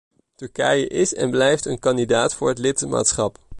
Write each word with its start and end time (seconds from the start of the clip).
Turkije 0.37 0.87
is 0.87 1.13
en 1.13 1.29
blijft 1.31 1.65
een 1.65 1.79
kandidaat 1.79 2.33
voor 2.35 2.47
het 2.49 2.57
lidmaatschap. 2.57 3.37